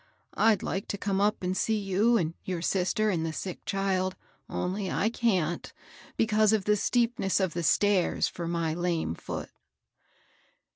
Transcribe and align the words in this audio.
^^ 0.01 0.03
I'd 0.33 0.63
like 0.63 0.87
to 0.87 0.97
come 0.97 1.21
up 1.21 1.43
and 1.43 1.55
see 1.55 1.77
you 1.77 2.17
and 2.17 2.33
your 2.43 2.63
sister 2.63 3.11
and 3.11 3.23
the 3.23 3.31
sick 3.31 3.63
child, 3.65 4.15
only 4.49 4.89
I 4.89 5.11
can't, 5.11 5.71
because 6.17 6.53
of 6.53 6.65
the 6.65 6.75
steepness 6.75 7.39
of 7.39 7.53
the 7.53 7.61
stairs 7.61 8.27
for 8.27 8.47
my 8.47 8.73
lame 8.73 9.13
foot." 9.13 9.51